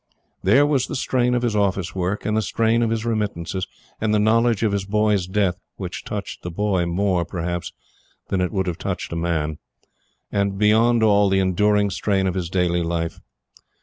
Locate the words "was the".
0.65-0.95